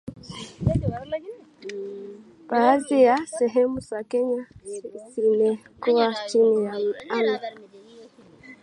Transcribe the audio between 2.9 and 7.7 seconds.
ya sehemu za Kenya zimekuwa chini ya amri